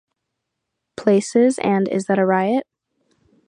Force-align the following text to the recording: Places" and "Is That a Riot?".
Places" 0.97 1.59
and 1.59 1.87
"Is 1.87 2.05
That 2.07 2.17
a 2.17 2.25
Riot?". 2.25 2.65